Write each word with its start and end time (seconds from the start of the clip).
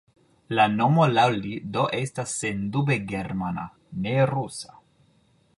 La 0.59 0.63
nomo 0.77 1.05
laŭ 1.17 1.25
li 1.41 1.51
do 1.75 1.83
estas 1.99 2.33
sendube 2.39 2.99
germana, 3.15 3.69
ne 4.07 4.19
rusa. 4.35 4.79